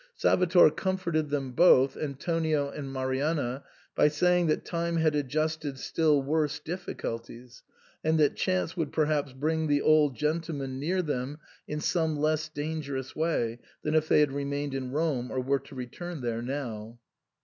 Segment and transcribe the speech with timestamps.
[0.15, 3.63] Salvator comforted them both— Antonio and Marianna—
[3.93, 7.61] by say ing that time had adjusted still worse difficulties,
[8.03, 11.37] and that chance would perhaps bring the old gentleman near them
[11.67, 15.75] in some less dangerous way than if they had remained in Rome, or were to
[15.75, 16.97] return there now.